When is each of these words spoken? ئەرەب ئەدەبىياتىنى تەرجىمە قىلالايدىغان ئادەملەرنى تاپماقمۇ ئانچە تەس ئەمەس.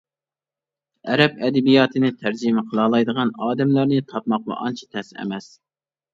ئەرەب 1.11 1.35
ئەدەبىياتىنى 1.47 2.09
تەرجىمە 2.21 2.63
قىلالايدىغان 2.73 3.33
ئادەملەرنى 3.49 4.01
تاپماقمۇ 4.15 4.59
ئانچە 4.65 4.91
تەس 4.99 5.15
ئەمەس. 5.21 5.55